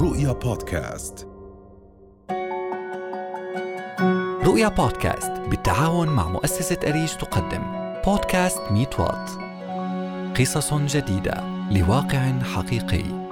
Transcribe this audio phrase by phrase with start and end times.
[0.00, 1.28] رؤيا بودكاست.
[4.44, 7.62] رؤيا بودكاست بالتعاون مع مؤسسة أريج تقدم.
[8.06, 9.30] بودكاست ميت وات
[10.38, 11.44] قصص جديدة.
[11.70, 13.28] لواقع حقيقي.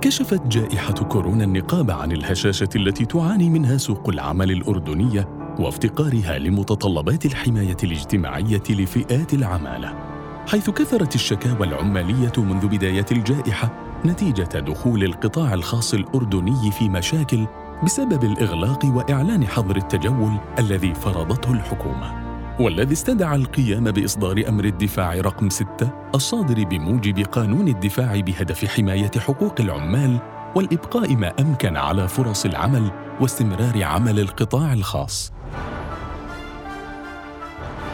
[0.00, 5.28] كشفت جائحة كورونا النقاب عن الهشاشة التي تعاني منها سوق العمل الأردنية
[5.58, 10.11] وافتقارها لمتطلبات الحماية الاجتماعية لفئات العمالة.
[10.48, 13.70] حيث كثرت الشكاوى العمالية منذ بداية الجائحة
[14.04, 17.46] نتيجة دخول القطاع الخاص الأردني في مشاكل
[17.84, 22.22] بسبب الإغلاق وإعلان حظر التجول الذي فرضته الحكومة.
[22.60, 29.54] والذي استدعى القيام بإصدار أمر الدفاع رقم 6 الصادر بموجب قانون الدفاع بهدف حماية حقوق
[29.60, 30.18] العمال
[30.54, 32.90] والإبقاء ما أمكن على فرص العمل
[33.20, 35.32] واستمرار عمل القطاع الخاص.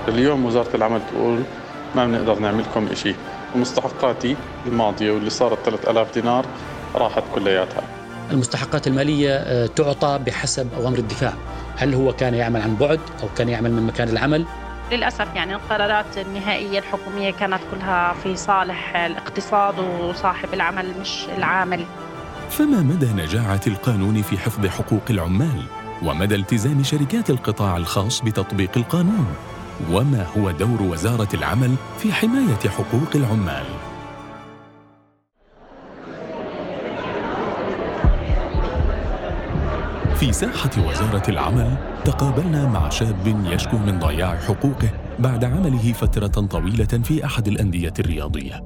[0.09, 1.43] اليوم وزارة العمل تقول
[1.97, 3.16] ما بنقدر نعمل لكم شيء
[3.55, 6.46] ومستحقاتي الماضية واللي صارت 3000 دينار
[6.95, 7.82] راحت كلياتها.
[8.30, 11.32] المستحقات المالية آه، تعطى بحسب أوامر الدفاع.
[11.76, 14.46] هل هو كان يعمل عن بعد أو كان يعمل من مكان العمل؟
[14.93, 21.85] للأسف يعني القرارات النهائية الحكومية كانت كلها في صالح الاقتصاد وصاحب العمل مش العامل.
[22.51, 25.63] فما مدى نجاعة القانون في حفظ حقوق العمال؟
[26.02, 29.26] ومدى التزام شركات القطاع الخاص بتطبيق القانون؟
[29.93, 33.65] وما هو دور وزارة العمل في حماية حقوق العمال؟
[40.16, 46.85] في ساحة وزارة العمل تقابلنا مع شاب يشكو من ضياع حقوقه بعد عمله فترة طويلة
[46.85, 48.63] في أحد الأندية الرياضية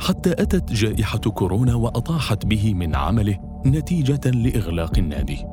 [0.00, 5.44] حتى أتت جائحة كورونا وأطاحت به من عمله نتيجة لإغلاق النادي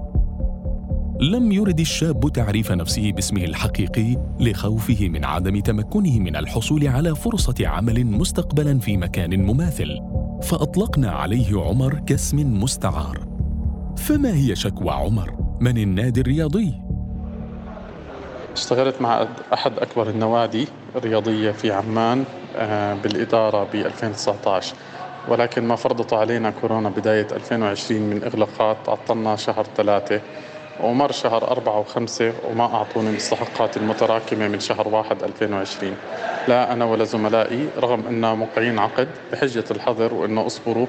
[1.20, 7.68] لم يرد الشاب تعريف نفسه باسمه الحقيقي لخوفه من عدم تمكنه من الحصول على فرصة
[7.68, 10.00] عمل مستقبلا في مكان مماثل
[10.44, 13.28] فأطلقنا عليه عمر كاسم مستعار.
[13.98, 16.74] فما هي شكوى عمر؟ من النادي الرياضي؟
[18.54, 22.24] اشتغلت مع أحد أكبر النوادي الرياضية في عمان
[22.56, 24.76] آه، بالإدارة ب 2019
[25.28, 30.22] ولكن ما فرضته علينا كورونا بداية 2020 من إغلاقات عطلنا شهر ثلاثة.
[30.80, 35.96] ومر شهر أربعة وخمسة وما أعطوني مستحقاتي المتراكمة من شهر واحد 2020
[36.48, 40.88] لا أنا ولا زملائي رغم أننا موقعين عقد بحجة الحظر وأنه أصبروا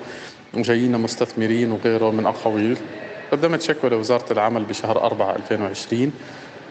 [0.54, 2.78] وجايين مستثمرين وغيره من أقاويل
[3.32, 6.12] قدمت شكوى لوزارة العمل بشهر أربعة 2020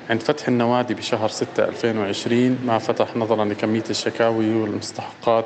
[0.09, 5.45] عند فتح النوادي بشهر 6 2020 ما فتح نظرا لكمية الشكاوي والمستحقات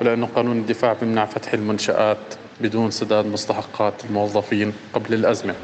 [0.00, 2.18] ولأنه قانون الدفاع بيمنع فتح المنشآت
[2.60, 5.54] بدون سداد مستحقات الموظفين قبل الأزمة.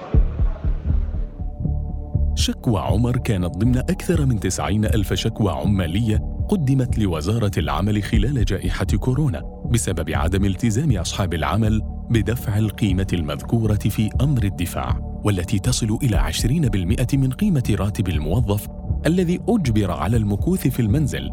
[2.42, 6.16] شكوى عمر كانت ضمن أكثر من 90 ألف شكوى عمالية
[6.48, 11.80] قدمت لوزارة العمل خلال جائحة كورونا بسبب عدم التزام أصحاب العمل
[12.10, 18.68] بدفع القيمة المذكورة في أمر الدفاع والتي تصل إلى 20% من قيمة راتب الموظف
[19.06, 21.30] الذي أجبر على المكوث في المنزل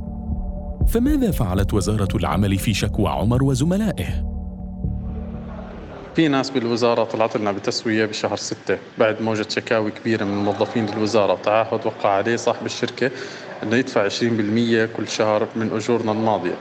[0.87, 4.28] فماذا فعلت وزارة العمل في شكوى عمر وزملائه؟
[6.19, 11.39] في ناس بالوزارة طلعت لنا بتسوية بشهر ستة بعد موجة شكاوي كبيرة من موظفين الوزارة.
[11.43, 13.11] تعهد وقع عليه صاحب الشركة
[13.63, 16.55] أنه يدفع 20% كل شهر من أجورنا الماضية.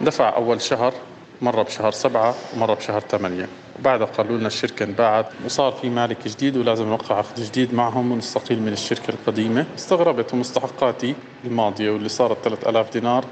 [0.00, 0.94] دفع أول شهر
[1.42, 3.48] مرة بشهر سبعة ومرة بشهر ثمانية.
[3.78, 8.62] وبعدها قالوا لنا الشركة انباعت وصار في مالك جديد ولازم نوقع عقد جديد معهم ونستقيل
[8.62, 9.66] من الشركة القديمة.
[9.78, 13.24] استغربت ومستحقاتي الماضية واللي صارت 3000 دينار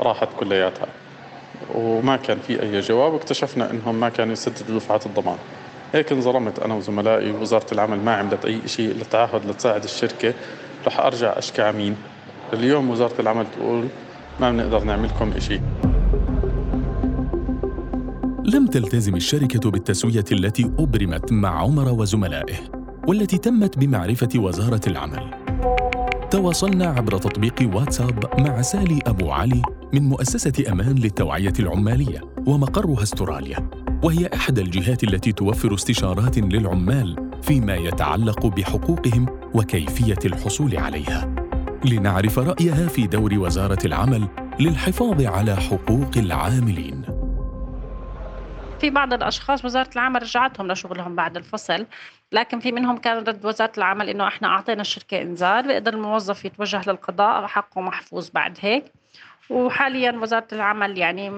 [0.00, 0.86] راحت كلياتها.
[1.74, 5.36] وما كان في أي جواب واكتشفنا أنهم ما كانوا يسددوا دفعات الضمان.
[5.92, 10.34] هيك انظلمت أنا وزملائي ووزارة العمل ما عملت أي شيء إلا تعهد لتساعد الشركة.
[10.86, 11.96] رح أرجع أشكي عمين.
[12.52, 13.88] اليوم وزارة العمل تقول
[14.40, 15.60] ما بنقدر نعمل لكم شيء
[18.44, 22.56] لم تلتزم الشركة بالتسوية التي أبرمت مع عمر وزملائه
[23.08, 25.30] والتي تمت بمعرفة وزارة العمل.
[26.30, 29.62] تواصلنا عبر تطبيق واتساب مع سالي أبو علي
[29.92, 33.70] من مؤسسة أمان للتوعية العمالية ومقرها استراليا
[34.04, 41.34] وهي إحدى الجهات التي توفر استشارات للعمال فيما يتعلق بحقوقهم وكيفية الحصول عليها.
[41.84, 44.28] لنعرف رأيها في دور وزارة العمل
[44.60, 47.02] للحفاظ على حقوق العاملين.
[48.80, 51.86] في بعض الأشخاص وزارة العمل رجعتهم لشغلهم بعد الفصل
[52.32, 56.82] لكن في منهم كان رد وزارة العمل إنه إحنا أعطينا الشركة إنذار بيقدر الموظف يتوجه
[56.86, 58.84] للقضاء حقه محفوظ بعد هيك.
[59.50, 61.30] وحاليا وزارة العمل يعني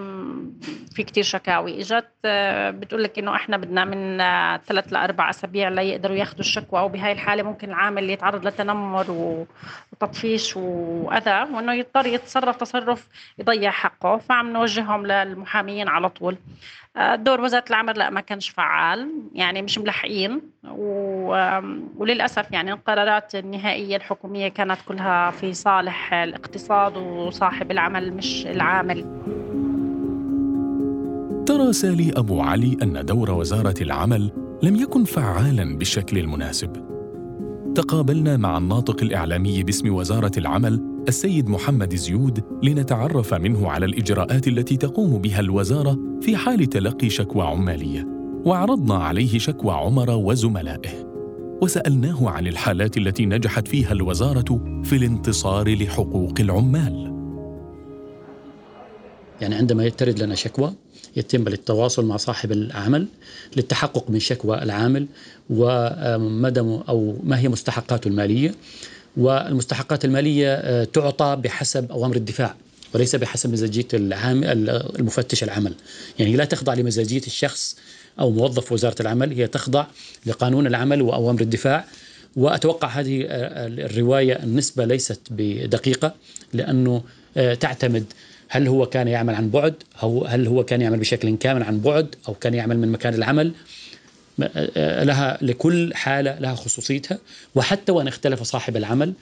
[0.93, 1.81] في كتير شكاوي.
[1.81, 6.81] إجت آه، بتقول لك إنه إحنا بدنا من آه، ثلاث لأربع أسابيع ليقدروا ياخذوا الشكوى
[6.81, 9.07] وبهاي الحالة ممكن العامل يتعرض لتنمر
[9.93, 13.09] وتطفيش وأذى وإنه يضطر يتصرف تصرف
[13.39, 14.17] يضيع حقه.
[14.17, 16.37] فعم نوجههم للمحاميين على طول.
[17.15, 20.43] دور وزارة العمل لا ما كانش فعال يعني مش ملحقين.
[21.97, 27.98] وللأسف يعني القرارات النهائية الحكومية كانت كلها في صالح الاقتصاد وصاحب العمل.
[28.01, 29.05] مش العامل.
[31.47, 34.31] ترى سالي أبو علي أن دور وزارة العمل
[34.63, 36.73] لم يكن فعالا بالشكل المناسب.
[37.75, 44.77] تقابلنا مع الناطق الإعلامي باسم وزارة العمل السيد محمد زيود لنتعرف منه على الإجراءات التي
[44.77, 48.07] تقوم بها الوزارة في حال تلقي شكوى عمالية
[48.45, 51.09] وعرضنا عليه شكوى عمر وزملائه.
[51.63, 57.08] وسألناه عن الحالات التي نجحت فيها الوزارة في الانتصار لحقوق العمال.
[59.41, 60.75] يعني عندما يترد لنا شكوى
[61.17, 63.07] يتم التواصل مع صاحب العمل
[63.57, 65.07] للتحقق من شكوى العامل
[65.51, 68.55] ومدى أو ما هي مستحقاته المالية.
[69.17, 72.55] والمستحقات المالية آه، تعطى بحسب أوامر الدفاع
[72.95, 75.75] وليس بحسب مزاجية العامل المفتش العمل.
[76.19, 77.77] يعني لا تخضع لمزاجية الشخص
[78.21, 79.87] أو موظف وزارة العمل هي تخضع
[80.27, 81.85] لقانون العمل وأوامر الدفاع.
[82.37, 86.15] وأتوقع هذه آه، الرواية النسبة ليست بدقيقة
[86.53, 87.03] لأنه
[87.37, 88.05] آه، تعتمد
[88.49, 92.15] هل هو كان يعمل عن بعد؟ أو هل هو كان يعمل بشكل كامل عن بعد؟
[92.29, 93.53] أو كان يعمل من مكان العمل؟
[94.77, 97.19] لها لكل حالة لها خصوصيتها.
[97.55, 99.13] وحتى وإن اختلف صاحب العمل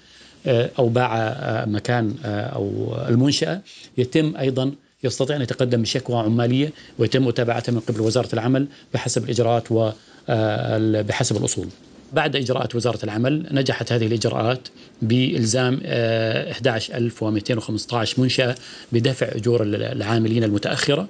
[0.46, 3.61] أو باع مكان أو المنشأة
[3.99, 4.73] يتم أيضا
[5.05, 11.69] يستطيع أن يتقدم بشكوى عمالية ويتم متابعتها من قبل وزارة العمل بحسب الإجراءات وبحسب الأصول.
[12.12, 14.69] بعد إجراءات وزارة العمل نجحت هذه الإجراءات
[15.03, 18.55] بإلزام 11215 آه، منشأة
[18.93, 21.08] بدفع أجور العاملين المتأخرة.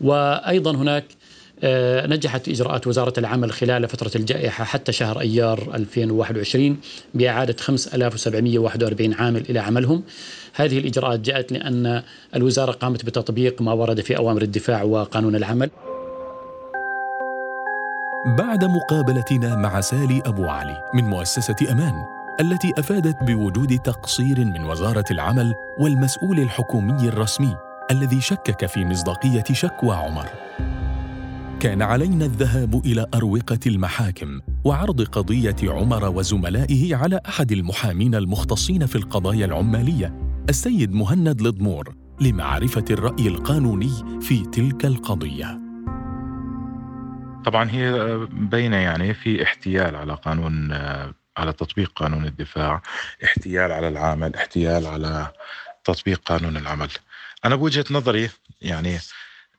[0.00, 1.04] وأيضا هناك
[1.62, 6.76] آه، نجحت إجراءات وزارة العمل خلال فترة الجائحة حتى شهر أيار 2021
[7.14, 10.02] بإعادة 5741 عامل إلى عملهم.
[10.54, 12.02] هذه الإجراءات جاءت لأن
[12.36, 15.70] الوزارة قامت بتطبيق ما ورد في أوامر الدفاع وقانون العمل.
[18.26, 22.04] بعد مقابلتنا مع سالي أبو علي من مؤسسة أمان
[22.40, 27.56] التي أفادت بوجود تقصير من وزارة العمل والمسؤول الحكومي الرسمي
[27.90, 30.26] الذي شكك في مصداقية شكوى عمر.
[31.60, 38.96] كان علينا الذهاب إلى أروقة المحاكم وعرض قضية عمر وزملائه على أحد المحامين المختصين في
[38.96, 40.14] القضايا العمالية
[40.48, 45.65] السيد مهند لضمور لمعرفة الرأي القانوني في تلك القضية.
[47.46, 50.72] طبعا هي بينة يعني في احتيال على قانون
[51.36, 52.82] على تطبيق قانون الدفاع
[53.24, 55.32] احتيال على العامل احتيال على
[55.84, 56.88] تطبيق قانون العمل.
[57.44, 58.98] أنا بوجهة نظري يعني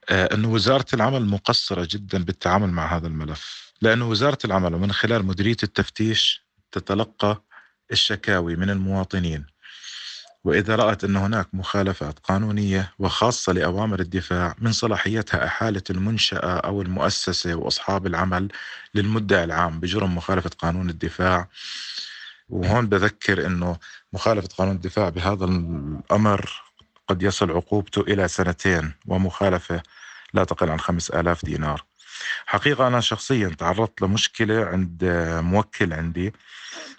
[0.10, 5.58] أن وزارة العمل مقصرة جدا بالتعامل مع هذا الملف لأن وزارة العمل ومن خلال مديرية
[5.64, 7.44] التفتيش تتلقى
[7.92, 9.46] الشكاوي من المواطنين.
[10.44, 17.56] وإذا رأت أن هناك مخالفات قانونية وخاصة لأوامر الدفاع من صلاحيتها إحالة المنشأة أو المؤسسة
[17.56, 18.48] وأصحاب العمل
[18.96, 21.48] للمدعي العام بجرم مخالفة قانون الدفاع
[22.50, 23.78] وهون بذكر أنه
[24.14, 26.52] مخالفة قانون الدفاع بهذا الأمر
[27.08, 29.84] قد يصل عقوبته إلى سنتين ومخالفة
[30.34, 31.86] لا تقل عن خمس آلاف دينار.
[32.46, 35.00] حقيقة أنا شخصيا تعرضت لمشكلة عند
[35.44, 36.34] موكل عندي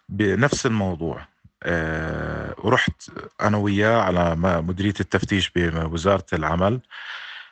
[0.09, 1.27] بنفس الموضوع.
[1.63, 3.11] آه، ورحت
[3.41, 6.81] أنا وياه على مديرية التفتيش بوزارة العمل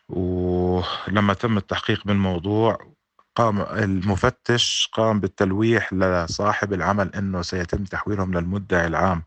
[0.08, 2.96] ولما تم التحقيق بالموضوع
[3.36, 9.22] قام المفتش قام بالتلويح لصاحب العمل إنه سيتم تحويلهم للمدعي العام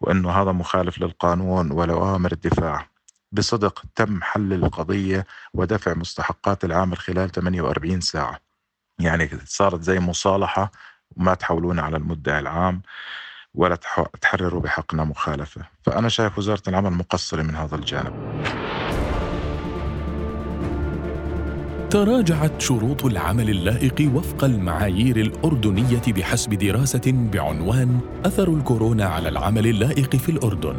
[0.00, 2.88] وإنه هذا مخالف للقانون ولأوامر الدفاع.
[3.32, 8.40] بصدق تم حل القضية ودفع مستحقات العامل خلال 48 ساعة.
[8.98, 10.72] يعني صارت زي مصالحة
[11.16, 12.82] وما تحولونا على المدعي العام.
[13.56, 13.78] ولا
[14.20, 15.60] تحرروا بحقنا مخالفة.
[15.82, 18.12] فأنا شايف وزارة العمل مقصرة من هذا الجانب.
[21.90, 30.16] تراجعت شروط العمل اللائق وفق المعايير الأردنية بحسب دراسة بعنوان أثر الكورونا على العمل اللائق
[30.16, 30.76] في الأردن.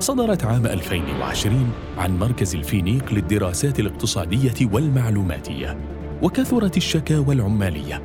[0.00, 5.78] صدرت عام 2020 عن مركز الفينيق للدراسات الاقتصادية والمعلوماتية
[6.22, 8.02] وكثرت الشكاوى العمالية.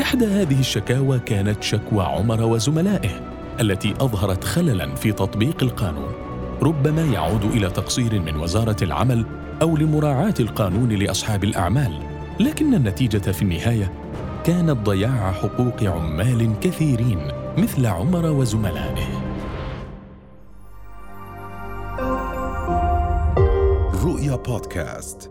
[0.00, 3.10] إحدى هذه الشكاوى كانت شكوى عمر وزملائه
[3.60, 6.12] التي أظهرت خللاً في تطبيق القانون
[6.62, 9.24] ربما يعود إلى تقصير من وزارة العمل
[9.62, 11.92] أو لمراعاة القانون لأصحاب الأعمال
[12.40, 13.92] لكن النتيجة في النهاية
[14.44, 19.08] كانت ضياع حقوق عمال كثيرين مثل عمر وزملائه.
[24.04, 25.29] رؤيا بودكاست.